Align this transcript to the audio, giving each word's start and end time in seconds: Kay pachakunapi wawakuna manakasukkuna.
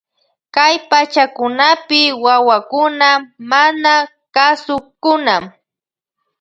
Kay 0.55 0.75
pachakunapi 0.89 2.01
wawakuna 2.23 3.07
manakasukkuna. 3.49 5.35